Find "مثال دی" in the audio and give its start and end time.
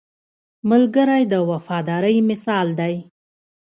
2.29-2.95